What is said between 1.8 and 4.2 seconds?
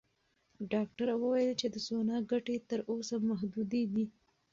سونا ګټې تر اوسه محدودې دي.